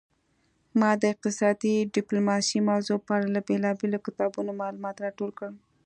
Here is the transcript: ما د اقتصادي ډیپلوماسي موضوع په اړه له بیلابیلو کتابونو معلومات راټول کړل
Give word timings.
ما 0.79 0.91
د 1.01 1.03
اقتصادي 1.13 1.75
ډیپلوماسي 1.95 2.59
موضوع 2.69 2.97
په 3.07 3.11
اړه 3.17 3.27
له 3.35 3.41
بیلابیلو 3.47 4.03
کتابونو 4.07 4.51
معلومات 4.61 4.95
راټول 5.05 5.31
کړل 5.37 5.55